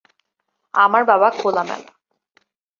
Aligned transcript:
আমার 0.73 1.03
বাবা 1.05 1.27
খোলামেলা। 1.39 1.89